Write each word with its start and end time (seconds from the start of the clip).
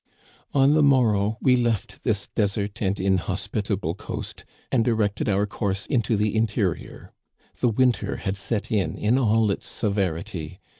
On 0.51 0.73
the 0.73 0.81
morrow 0.81 1.37
we 1.41 1.55
left 1.55 2.01
this 2.01 2.25
desert 2.25 2.81
and 2.81 2.99
inhospitable 2.99 3.93
coast, 3.93 4.43
and 4.71 4.83
directed 4.83 5.29
our 5.29 5.45
course 5.45 5.85
into 5.85 6.17
the 6.17 6.35
interior. 6.35 7.13
The 7.59 7.69
winter 7.69 8.15
had 8.15 8.35
set 8.35 8.71
in 8.71 8.97
in 8.97 9.19
all 9.19 9.51
its 9.51 9.67
severity. 9.67 10.59